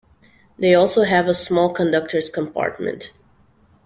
They 0.57 0.73
also 0.73 1.03
have 1.03 1.27
a 1.27 1.33
small 1.35 1.71
conductor's 1.71 2.27
compartment. 2.27 3.11